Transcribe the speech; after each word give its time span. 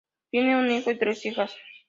Tiene 0.31 0.57
un 0.57 0.71
hijo 0.71 0.89
y 0.89 0.97
tres 0.97 1.23
hijas. 1.27 1.55